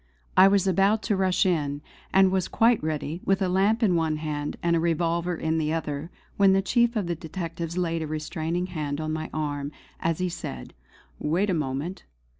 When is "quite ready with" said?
2.47-3.39